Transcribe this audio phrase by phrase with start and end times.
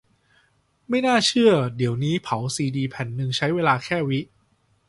[0.89, 4.19] ไม่น่าเชื่อว่าเดี๋ยวนี้เผาซีดีแผ่นนึง ใช้เวลาแค่ วิ